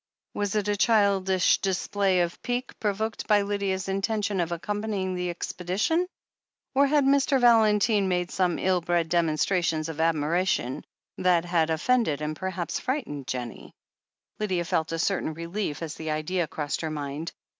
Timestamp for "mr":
7.05-7.39